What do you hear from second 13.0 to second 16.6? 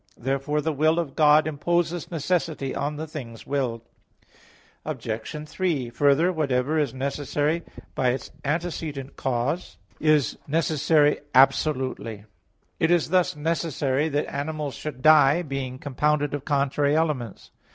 thus necessary that animals should die, being compounded of